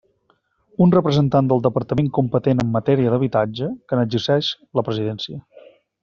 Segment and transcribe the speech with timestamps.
[0.85, 4.49] Un representant del departament competent en matèria d'habitatge, que n'exerceix
[4.81, 5.43] la presidència.